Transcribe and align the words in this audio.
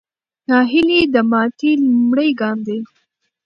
ناهیلي 0.49 0.99
د 1.13 1.15
ماتې 1.31 1.71
لومړی 1.83 2.29
ګام 2.39 2.57
دی. 2.67 2.79